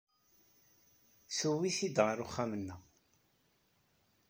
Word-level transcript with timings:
Tuwey-it-id 1.37 1.97
ɣer 2.05 2.17
wexxam-nneɣ. 2.21 2.81